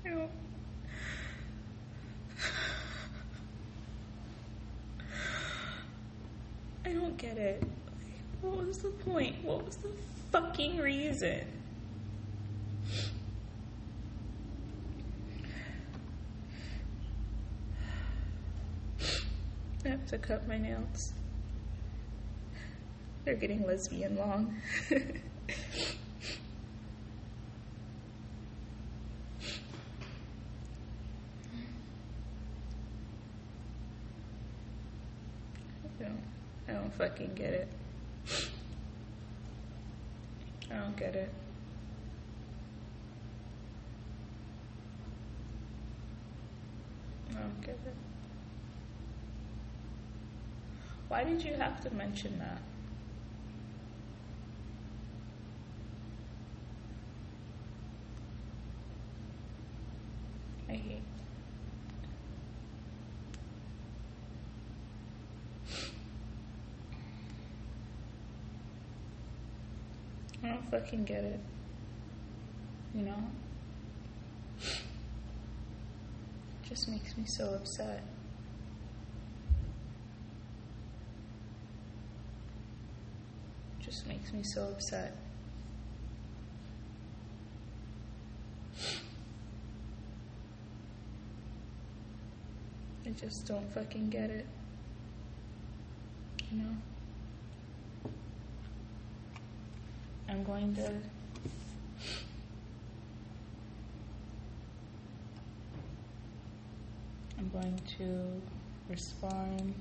I 0.06 0.10
don't- 0.10 0.32
I 6.86 6.94
don't 6.94 7.18
get 7.18 7.38
it. 7.38 7.62
Like, 7.62 7.72
what 8.42 8.66
was 8.66 8.78
the 8.80 8.90
point? 8.90 9.44
What 9.44 9.66
was 9.66 9.78
the 9.78 9.90
fucking 10.32 10.78
I 11.24 11.44
have 19.86 20.06
to 20.08 20.18
cut 20.18 20.46
my 20.48 20.58
nails. 20.58 21.14
They're 23.24 23.36
getting 23.36 23.66
lesbian 23.66 24.18
long. 24.18 24.56
I 24.92 24.96
don't, 35.98 36.20
I 36.68 36.74
don't 36.74 36.94
fucking 36.94 37.36
get 37.36 37.54
it. 37.54 37.70
I 40.70 40.75
don't 40.86 40.98
get 40.98 41.16
it. 41.16 41.30
I 47.32 47.34
don't 47.34 47.62
get 47.62 47.70
it. 47.70 47.96
Why 51.08 51.24
did 51.24 51.44
you 51.44 51.56
have 51.56 51.82
to 51.82 51.94
mention 51.96 52.38
that? 52.38 52.62
I 60.70 60.74
hate. 60.74 61.02
I 70.46 70.50
don't 70.50 70.70
fucking 70.70 71.06
get 71.06 71.24
it. 71.24 71.40
You 72.94 73.02
know? 73.02 73.18
It 74.62 76.70
just 76.70 76.88
makes 76.88 77.18
me 77.18 77.26
so 77.26 77.56
upset. 77.56 78.04
Just 83.80 84.06
makes 84.08 84.32
me 84.34 84.44
so 84.44 84.70
upset. 84.70 85.16
I 93.06 93.10
just 93.20 93.48
don't 93.48 93.74
fucking 93.74 94.12
get 94.12 94.30
it. 94.30 94.46
You 96.52 96.60
know? 96.60 96.76
I'm 107.38 107.50
going 107.52 107.80
to 107.98 108.42
respond 108.90 109.74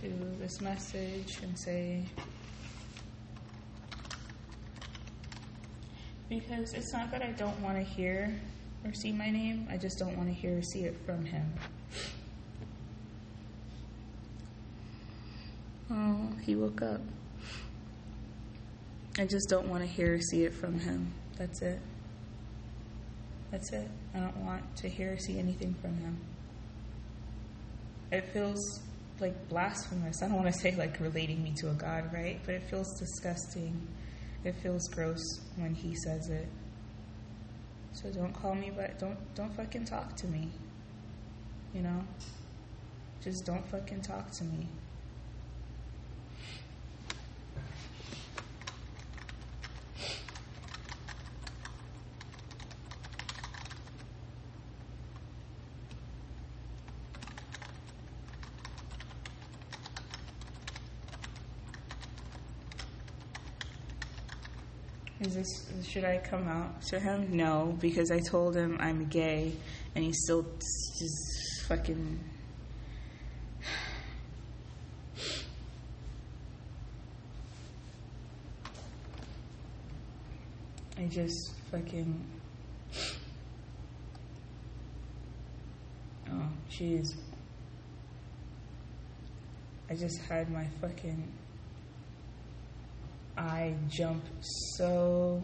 to 0.00 0.08
this 0.40 0.62
message 0.62 1.38
and 1.42 1.58
say 1.58 2.02
because 6.30 6.72
it's 6.72 6.94
not 6.94 7.10
that 7.10 7.20
I 7.20 7.32
don't 7.32 7.60
want 7.60 7.76
to 7.76 7.82
hear 7.82 8.34
or 8.86 8.94
see 8.94 9.12
my 9.12 9.28
name, 9.30 9.68
I 9.70 9.76
just 9.76 9.98
don't 9.98 10.16
want 10.16 10.28
to 10.28 10.34
hear 10.34 10.58
or 10.58 10.62
see 10.62 10.84
it 10.84 10.96
from 11.04 11.26
him. 11.26 11.52
Oh, 15.90 16.30
he 16.42 16.56
woke 16.56 16.82
up. 16.82 17.00
I 19.18 19.26
just 19.26 19.48
don't 19.48 19.68
want 19.68 19.82
to 19.82 19.88
hear 19.88 20.14
or 20.14 20.20
see 20.20 20.44
it 20.44 20.54
from 20.54 20.78
him. 20.78 21.12
That's 21.38 21.62
it. 21.62 21.78
That's 23.50 23.72
it. 23.72 23.88
I 24.14 24.18
don't 24.18 24.36
want 24.44 24.76
to 24.78 24.88
hear 24.88 25.12
or 25.12 25.18
see 25.18 25.38
anything 25.38 25.74
from 25.80 25.96
him. 25.98 26.18
It 28.10 28.28
feels 28.32 28.82
like 29.20 29.48
blasphemous. 29.48 30.22
I 30.22 30.28
don't 30.28 30.42
want 30.42 30.52
to 30.52 30.60
say 30.60 30.74
like 30.74 30.98
relating 31.00 31.42
me 31.42 31.52
to 31.58 31.70
a 31.70 31.74
god, 31.74 32.12
right? 32.12 32.40
But 32.44 32.54
it 32.56 32.62
feels 32.68 32.98
disgusting. 32.98 33.86
It 34.42 34.56
feels 34.62 34.88
gross 34.88 35.22
when 35.56 35.74
he 35.74 35.94
says 35.94 36.28
it. 36.30 36.48
So 37.92 38.10
don't 38.10 38.32
call 38.32 38.54
me, 38.54 38.72
but 38.74 38.98
don't 38.98 39.18
don't 39.34 39.54
fucking 39.54 39.84
talk 39.84 40.16
to 40.16 40.26
me. 40.26 40.50
You 41.72 41.82
know? 41.82 42.04
Just 43.22 43.46
don't 43.46 43.66
fucking 43.68 44.02
talk 44.02 44.30
to 44.32 44.44
me. 44.44 44.68
Is 65.20 65.36
this 65.36 65.70
should 65.86 66.04
I 66.04 66.18
come 66.18 66.48
out 66.48 66.82
to 66.88 66.98
him? 66.98 67.36
No, 67.36 67.78
because 67.80 68.10
I 68.10 68.18
told 68.18 68.56
him 68.56 68.76
I'm 68.80 69.04
gay, 69.06 69.52
and 69.94 70.04
he 70.04 70.12
still 70.12 70.44
just 70.98 71.62
fucking. 71.68 72.18
I 80.98 81.04
just 81.06 81.52
fucking. 81.70 82.20
Oh, 86.28 86.48
jeez. 86.68 87.14
I 89.88 89.94
just 89.94 90.18
had 90.22 90.50
my 90.50 90.66
fucking 90.80 91.22
I 93.36 93.74
jump 93.88 94.24
so 94.40 95.42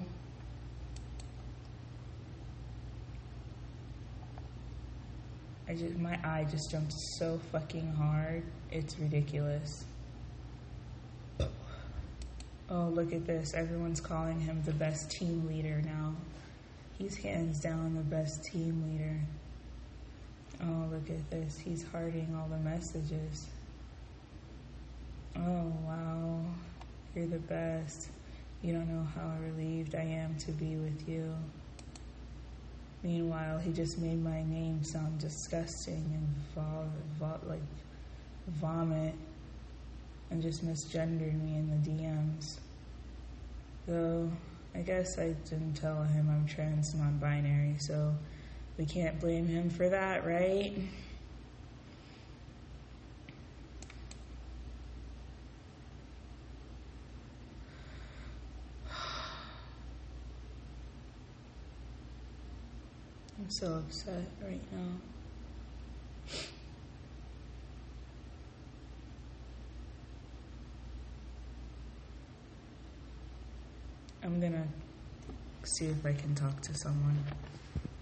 I 5.70 5.74
just 5.74 5.96
my 5.98 6.18
eye 6.24 6.46
just 6.50 6.68
jumped 6.68 6.92
so 7.18 7.38
fucking 7.52 7.92
hard. 7.92 8.42
It's 8.72 8.98
ridiculous. 8.98 9.84
Oh, 12.68 12.88
look 12.88 13.12
at 13.12 13.24
this. 13.24 13.54
Everyone's 13.54 14.00
calling 14.00 14.40
him 14.40 14.62
the 14.64 14.72
best 14.72 15.12
team 15.12 15.46
leader 15.46 15.80
now. 15.84 16.14
He's 16.98 17.16
hands 17.16 17.60
down 17.60 17.94
the 17.94 18.02
best 18.02 18.44
team 18.44 18.84
leader. 18.90 19.16
Oh, 20.62 20.88
look 20.92 21.08
at 21.08 21.30
this. 21.30 21.56
He's 21.58 21.84
hearting 21.92 22.36
all 22.36 22.48
the 22.48 22.58
messages. 22.58 23.46
Oh, 25.36 25.72
wow. 25.86 26.09
You're 27.14 27.26
the 27.26 27.38
best. 27.38 28.08
You 28.62 28.72
don't 28.72 28.88
know 28.88 29.06
how 29.14 29.32
relieved 29.42 29.94
I 29.94 30.02
am 30.02 30.36
to 30.38 30.52
be 30.52 30.76
with 30.76 31.08
you. 31.08 31.34
Meanwhile, 33.02 33.58
he 33.58 33.72
just 33.72 33.98
made 33.98 34.22
my 34.22 34.42
name 34.42 34.84
sound 34.84 35.18
disgusting 35.18 36.04
and 36.14 36.34
like 37.48 37.62
vomit 38.46 39.14
and 40.30 40.42
just 40.42 40.64
misgendered 40.64 41.40
me 41.42 41.56
in 41.56 41.70
the 41.70 41.90
DMs. 41.90 42.58
Though, 43.86 44.30
I 44.74 44.80
guess 44.80 45.18
I 45.18 45.34
didn't 45.48 45.74
tell 45.74 46.02
him 46.04 46.28
I'm 46.30 46.46
trans 46.46 46.94
non 46.94 47.18
binary, 47.18 47.76
so 47.80 48.14
we 48.78 48.84
can't 48.84 49.18
blame 49.18 49.48
him 49.48 49.70
for 49.70 49.88
that, 49.88 50.24
right? 50.24 50.76
So 63.50 63.74
upset 63.74 64.24
right 64.42 64.60
now. 64.70 64.92
I'm 74.22 74.40
gonna 74.40 74.68
see 75.64 75.86
if 75.86 76.06
I 76.06 76.12
can 76.12 76.34
talk 76.36 76.60
to 76.62 76.74
someone. 76.78 77.24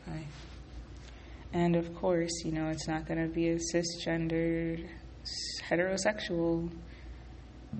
Hi. 0.06 0.26
And 1.54 1.76
of 1.76 1.94
course, 1.94 2.42
you 2.44 2.52
know, 2.52 2.68
it's 2.68 2.87
not 2.87 3.06
gonna 3.06 3.26
be 3.26 3.48
a 3.48 3.58
cisgender, 3.74 4.87
heterosexual 5.70 6.70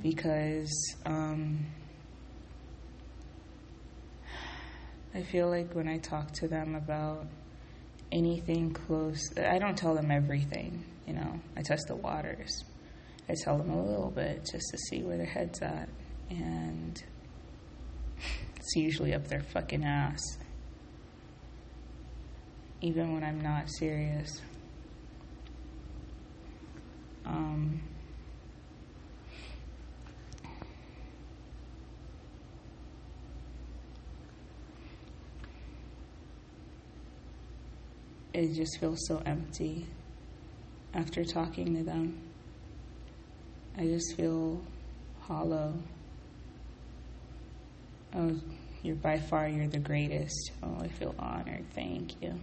because 0.03 0.97
um, 1.05 1.67
I 5.15 5.23
feel 5.23 5.51
like 5.51 5.75
when 5.75 5.87
I 5.87 5.99
talk 5.99 6.33
to 6.35 6.49
them 6.49 6.75
about 6.75 7.27
anything 8.13 8.73
close, 8.73 9.21
I 9.37 9.59
don't 9.59 9.77
tell 9.77 9.95
them 9.95 10.11
everything, 10.11 10.85
you 11.07 11.15
know, 11.15 11.41
I 11.57 11.63
test 11.63 11.89
the 11.89 11.97
waters. 11.97 12.65
I 13.29 13.35
tell 13.45 13.59
them 13.59 13.71
a 13.71 13.83
little 13.83 14.11
bit 14.11 14.49
just 14.51 14.71
to 14.71 14.79
see 14.79 15.03
where 15.03 15.19
their 15.19 15.27
head's 15.27 15.61
at. 15.61 15.89
And 16.31 17.03
it's 18.57 18.75
usually 18.75 19.15
up 19.15 19.29
their 19.29 19.43
fucking 19.43 19.85
ass. 19.85 20.21
Even 22.81 23.13
when 23.13 23.25
I'm 23.25 23.41
not 23.41 23.69
serious. 23.71 24.41
Um, 27.27 27.83
it 38.39 38.55
just 38.55 38.79
feels 38.79 39.05
so 39.09 39.21
empty 39.27 39.85
after 40.95 41.25
talking 41.25 41.75
to 41.75 41.83
them. 41.83 42.21
I 43.77 43.83
just 43.83 44.17
feel 44.17 44.61
hollow. 45.23 45.75
Oh, 48.15 48.37
you're 48.83 48.95
by 48.95 49.19
far 49.19 49.49
you're 49.49 49.67
the 49.67 49.81
greatest. 49.81 50.53
Oh, 50.63 50.77
I 50.81 50.87
feel 50.87 51.17
honored. 51.19 51.65
Thank 51.75 52.23
you. 52.23 52.39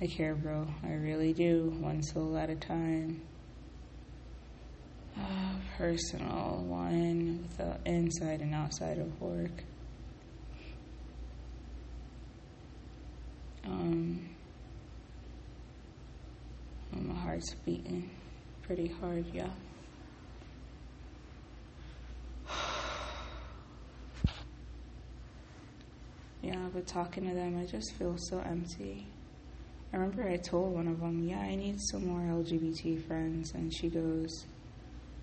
I 0.00 0.06
care, 0.06 0.36
bro. 0.36 0.68
I 0.84 0.92
really 0.92 1.32
do. 1.32 1.74
One 1.80 2.02
soul 2.02 2.36
at 2.36 2.48
a 2.48 2.54
time. 2.56 3.22
Uh, 5.18 5.54
personal 5.76 6.64
one 6.68 7.40
with 7.42 7.56
the 7.56 7.90
inside 7.90 8.40
and 8.40 8.54
outside 8.54 8.98
of 8.98 9.20
work. 9.20 9.64
Um, 13.64 14.28
my 16.92 17.14
heart's 17.14 17.54
beating 17.64 18.10
pretty 18.62 18.88
hard, 18.88 19.26
yeah. 19.32 19.50
Yeah, 26.42 26.68
but 26.74 26.88
talking 26.88 27.28
to 27.28 27.34
them, 27.34 27.56
I 27.56 27.66
just 27.66 27.94
feel 27.94 28.16
so 28.18 28.40
empty. 28.40 29.06
I 29.92 29.96
remember 29.96 30.28
I 30.28 30.38
told 30.38 30.74
one 30.74 30.88
of 30.88 31.00
them, 31.00 31.28
Yeah, 31.28 31.38
I 31.38 31.54
need 31.54 31.80
some 31.80 32.06
more 32.06 32.20
LGBT 32.20 33.06
friends. 33.06 33.52
And 33.54 33.72
she 33.72 33.88
goes, 33.88 34.46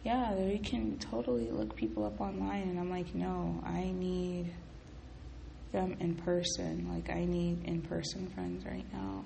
Yeah, 0.06 0.34
we 0.36 0.60
can 0.60 0.98
totally 1.00 1.50
look 1.52 1.76
people 1.76 2.06
up 2.06 2.22
online. 2.22 2.70
And 2.70 2.80
I'm 2.80 2.90
like, 2.90 3.14
No, 3.14 3.62
I 3.66 3.92
need 3.92 4.54
them 5.72 5.96
in 6.00 6.16
person. 6.16 6.88
Like, 6.94 7.10
I 7.10 7.26
need 7.26 7.64
in 7.66 7.82
person 7.82 8.28
friends 8.30 8.66
right 8.66 8.86
now. 8.94 9.24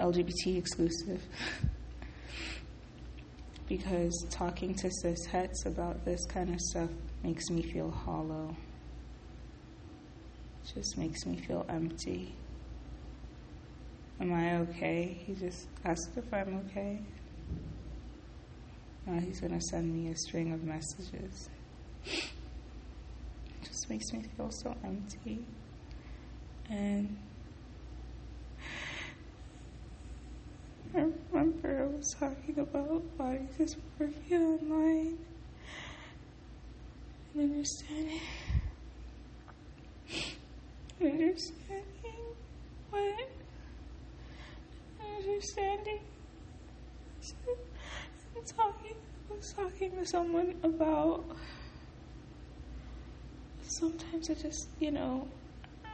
LGBT 0.00 0.58
exclusive. 0.58 1.22
because 3.68 4.26
talking 4.30 4.74
to 4.74 4.90
cis 5.02 5.24
hets 5.26 5.66
about 5.66 6.04
this 6.04 6.24
kind 6.26 6.54
of 6.54 6.60
stuff 6.60 6.90
makes 7.22 7.48
me 7.50 7.62
feel 7.62 7.90
hollow. 7.90 8.56
Just 10.74 10.98
makes 10.98 11.24
me 11.26 11.36
feel 11.36 11.64
empty. 11.68 12.34
Am 14.20 14.32
I 14.32 14.56
okay? 14.58 15.18
He 15.26 15.34
just 15.34 15.66
asked 15.84 16.10
if 16.16 16.32
I'm 16.32 16.64
okay. 16.66 17.00
Now 19.06 19.20
he's 19.20 19.40
gonna 19.40 19.60
send 19.60 19.94
me 19.94 20.10
a 20.10 20.16
string 20.16 20.52
of 20.52 20.64
messages. 20.64 21.48
Makes 23.88 24.12
me 24.12 24.22
feel 24.36 24.50
so 24.50 24.74
empty. 24.82 25.44
And 26.68 27.16
I 30.94 31.06
remember 31.30 31.82
I 31.82 31.96
was 31.96 32.16
talking 32.18 32.58
about 32.58 33.16
body 33.16 33.46
dysmorphia 33.56 34.40
online 34.40 35.18
and 37.34 37.52
understanding 37.52 38.20
understanding 41.00 42.24
what 42.90 43.28
understanding 45.16 46.00
I'm 48.34 48.44
talking 48.44 48.96
I 49.30 49.34
was 49.36 49.52
talking 49.52 49.90
to 49.92 50.06
someone 50.06 50.54
about 50.64 51.24
sometimes 53.68 54.30
I 54.30 54.34
just 54.34 54.68
you 54.80 54.90
know 54.90 55.28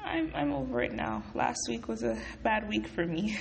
I'm 0.04 0.32
I'm 0.34 0.52
over 0.52 0.82
it 0.82 0.92
now. 0.92 1.22
Last 1.34 1.60
week 1.68 1.88
was 1.88 2.02
a 2.02 2.16
bad 2.42 2.68
week 2.68 2.86
for 2.86 3.06
me. 3.06 3.38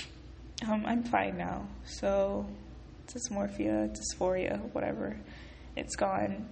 um, 0.68 0.84
I'm 0.86 1.02
fine 1.02 1.36
now. 1.36 1.66
So 1.84 2.46
dysmorphia, 3.06 3.94
dysphoria, 3.96 4.60
whatever, 4.72 5.16
it's 5.76 5.96
gone. 5.96 6.48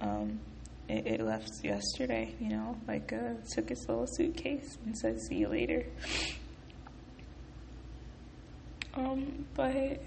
Um, 0.00 0.40
it, 0.88 1.06
it, 1.06 1.20
left 1.20 1.50
yesterday, 1.62 2.34
you 2.40 2.48
know, 2.48 2.76
like 2.86 3.12
uh, 3.12 3.34
took 3.52 3.70
its 3.70 3.86
little 3.88 4.06
suitcase 4.06 4.78
and 4.84 4.96
said, 4.96 5.20
"See 5.20 5.36
you 5.36 5.48
later." 5.48 5.86
Um, 8.94 9.46
but 9.54 10.00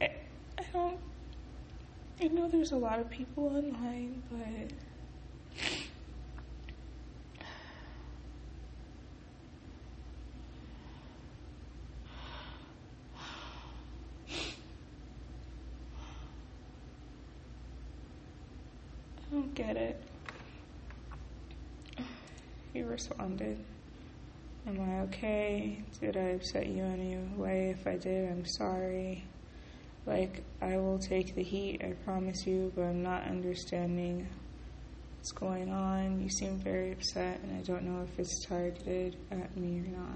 I, 0.00 0.04
I 0.04 0.62
don't. 0.72 0.98
I 2.18 2.28
know 2.28 2.48
there's 2.48 2.72
a 2.72 2.76
lot 2.76 2.98
of 2.98 3.10
people 3.10 3.46
online, 3.46 4.22
but 4.30 4.40
I 4.40 4.68
don't 19.30 19.54
get 19.54 19.76
it. 19.76 20.02
He 22.72 22.82
responded, 22.82 23.62
Am 24.66 24.80
I 24.80 25.00
okay? 25.02 25.82
Did 26.00 26.16
I 26.16 26.30
upset 26.30 26.66
you 26.66 26.82
in 26.82 26.92
any 26.92 27.16
way? 27.36 27.70
If 27.78 27.86
I 27.86 27.96
did, 27.96 28.30
I'm 28.30 28.46
sorry. 28.46 29.22
Like, 30.06 30.44
I 30.62 30.76
will 30.76 31.00
take 31.00 31.34
the 31.34 31.42
heat, 31.42 31.82
I 31.82 31.92
promise 32.04 32.46
you, 32.46 32.72
but 32.76 32.82
I'm 32.82 33.02
not 33.02 33.24
understanding 33.24 34.28
what's 35.18 35.32
going 35.32 35.70
on. 35.72 36.20
You 36.22 36.30
seem 36.30 36.58
very 36.58 36.92
upset, 36.92 37.40
and 37.42 37.58
I 37.58 37.62
don't 37.62 37.82
know 37.82 38.02
if 38.04 38.18
it's 38.18 38.46
targeted 38.46 39.16
at 39.32 39.56
me 39.56 39.80
or 39.80 39.98
not. 39.98 40.14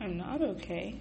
I'm 0.00 0.16
not 0.38 0.50
okay. 0.50 1.00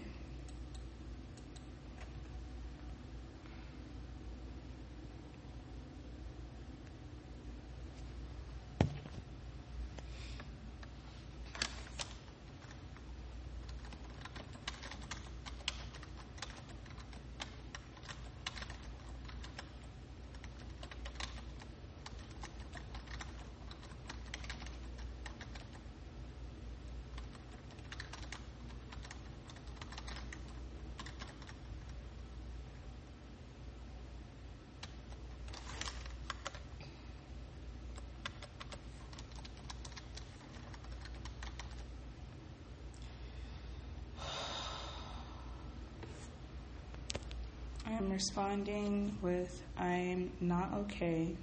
I'm 47.89 48.11
responding 48.11 49.17
with 49.21 49.63
I'm 49.77 50.31
not 50.41 50.73
okay. 50.73 51.35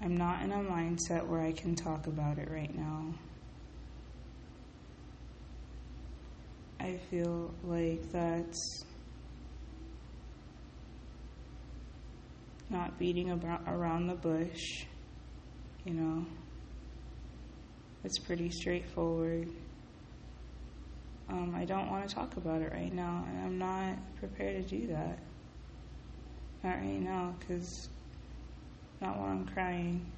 I'm 0.00 0.16
not 0.16 0.42
in 0.42 0.52
a 0.52 0.58
mindset 0.58 1.26
where 1.26 1.40
I 1.40 1.50
can 1.52 1.74
talk 1.74 2.06
about 2.06 2.38
it 2.38 2.48
right 2.50 2.74
now. 2.76 3.06
I 6.78 6.98
feel 7.10 7.52
like 7.64 8.12
that's 8.12 8.84
not 12.70 12.96
beating 12.98 13.30
about 13.30 13.62
around 13.66 14.06
the 14.06 14.14
bush, 14.14 14.84
you 15.84 15.94
know. 15.94 16.26
It's 18.04 18.18
pretty 18.18 18.50
straightforward. 18.50 19.48
Um, 21.28 21.54
I 21.56 21.64
don't 21.64 21.90
want 21.90 22.08
to 22.08 22.14
talk 22.14 22.36
about 22.36 22.60
it 22.60 22.72
right 22.72 22.92
now, 22.92 23.24
and 23.28 23.44
I'm 23.44 23.58
not 23.58 23.96
prepared 24.18 24.68
to 24.68 24.76
do 24.76 24.86
that. 24.88 25.18
Not 26.62 26.76
right 26.76 27.00
now, 27.00 27.34
because 27.38 27.88
not 29.00 29.18
while 29.18 29.28
I'm 29.28 29.46
crying. 29.46 30.10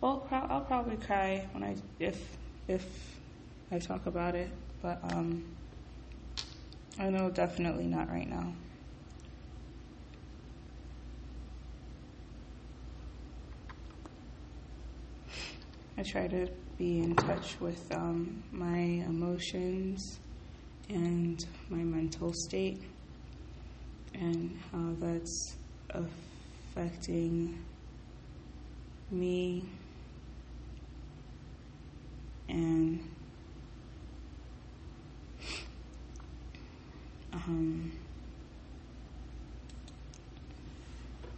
Well, 0.00 0.18
pro- 0.18 0.46
I'll 0.48 0.60
probably 0.60 0.96
cry 0.96 1.46
when 1.52 1.62
I 1.62 1.76
if 1.98 2.36
if 2.68 3.18
I 3.70 3.78
talk 3.78 4.06
about 4.06 4.34
it, 4.34 4.50
but 4.82 5.00
um, 5.12 5.44
I 6.98 7.10
know 7.10 7.30
definitely 7.30 7.86
not 7.86 8.08
right 8.08 8.28
now. 8.28 8.52
I 15.96 16.02
try 16.02 16.26
to 16.26 16.48
be 16.76 16.98
in 17.00 17.14
touch 17.14 17.56
with 17.60 17.92
um, 17.94 18.42
my 18.50 18.76
emotions 18.76 20.18
and 20.88 21.44
my 21.68 21.78
mental 21.78 22.32
state 22.32 22.82
and 24.14 24.58
how 24.70 24.94
that's 24.98 25.56
affecting 25.90 27.64
me 29.10 29.64
and 32.48 33.00
um, 37.32 37.92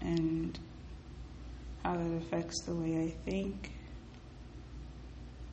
and 0.00 0.58
how 1.82 1.96
that 1.96 2.16
affects 2.16 2.62
the 2.64 2.74
way 2.74 3.04
I 3.04 3.30
think 3.30 3.72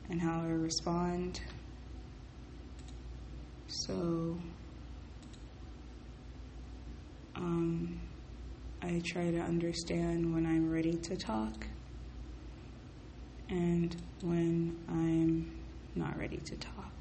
and 0.08 0.20
how 0.20 0.40
I 0.40 0.48
respond. 0.50 1.40
So 3.76 4.38
um, 7.34 8.00
I 8.80 9.02
try 9.04 9.32
to 9.32 9.40
understand 9.40 10.32
when 10.32 10.46
I'm 10.46 10.70
ready 10.70 10.96
to 10.96 11.16
talk 11.16 11.66
and 13.48 13.94
when 14.22 14.78
I'm 14.88 15.60
not 15.96 16.16
ready 16.16 16.36
to 16.36 16.56
talk. 16.56 16.92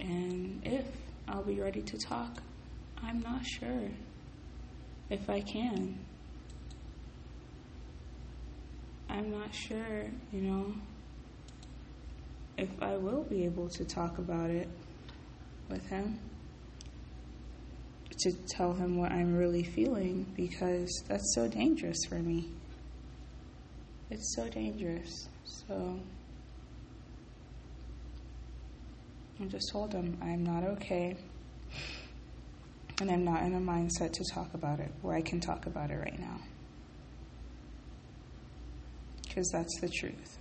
And 0.00 0.60
if 0.64 0.86
I'll 1.28 1.44
be 1.44 1.60
ready 1.60 1.82
to 1.82 1.96
talk, 1.96 2.42
I'm 3.00 3.20
not 3.20 3.46
sure 3.46 3.90
if 5.08 5.30
I 5.30 5.40
can. 5.40 6.00
I'm 9.08 9.30
not 9.30 9.54
sure, 9.54 10.10
you 10.32 10.40
know, 10.40 10.74
if 12.56 12.70
I 12.80 12.96
will 12.96 13.24
be 13.24 13.44
able 13.44 13.68
to 13.70 13.84
talk 13.84 14.18
about 14.18 14.50
it 14.50 14.68
with 15.68 15.86
him, 15.88 16.18
to 18.18 18.32
tell 18.48 18.72
him 18.72 18.96
what 18.96 19.12
I'm 19.12 19.36
really 19.36 19.64
feeling, 19.64 20.26
because 20.36 21.02
that's 21.08 21.34
so 21.34 21.48
dangerous 21.48 21.98
for 22.08 22.16
me. 22.16 22.48
It's 24.10 24.34
so 24.36 24.48
dangerous. 24.48 25.28
So 25.44 25.98
I 29.40 29.44
just 29.46 29.70
told 29.72 29.92
him 29.92 30.18
I'm 30.22 30.44
not 30.44 30.64
okay. 30.64 31.16
And 33.00 33.10
I'm 33.10 33.24
not 33.24 33.42
in 33.42 33.54
a 33.54 33.60
mindset 33.60 34.12
to 34.12 34.24
talk 34.32 34.54
about 34.54 34.78
it, 34.78 34.92
where 35.02 35.16
I 35.16 35.20
can 35.20 35.40
talk 35.40 35.66
about 35.66 35.90
it 35.90 35.96
right 35.96 36.18
now 36.18 36.40
because 39.34 39.50
that's 39.50 39.80
the 39.80 39.88
truth. 39.88 40.38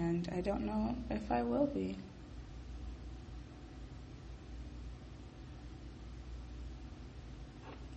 And 0.00 0.26
I 0.34 0.40
don't 0.40 0.64
know 0.64 0.96
if 1.10 1.30
I 1.30 1.42
will 1.42 1.66
be. 1.66 1.94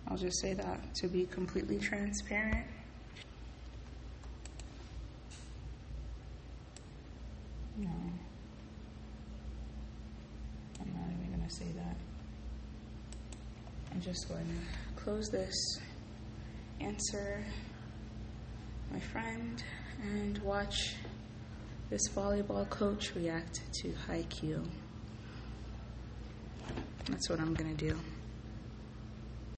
I'll 0.06 0.18
just 0.18 0.38
say 0.38 0.52
that 0.52 0.94
to 0.96 1.08
be 1.08 1.24
completely 1.24 1.78
transparent. 1.78 2.66
No. 7.78 7.88
I'm 10.78 10.92
not 10.92 11.08
even 11.10 11.36
going 11.38 11.48
to 11.48 11.54
say 11.54 11.72
that. 11.74 11.96
I'm 13.92 14.02
just 14.02 14.28
going 14.28 14.44
to 14.44 15.02
close 15.02 15.30
this 15.30 15.54
answer 16.80 17.42
my 18.92 19.00
friend 19.00 19.64
and 20.02 20.36
watch 20.42 20.96
this 21.90 22.08
volleyball 22.08 22.68
coach 22.70 23.14
react 23.14 23.60
to 23.80 23.88
Haikyuu. 24.08 24.64
That's 27.06 27.28
what 27.28 27.40
I'm 27.40 27.54
going 27.54 27.76
to 27.76 27.88
do. 27.88 27.98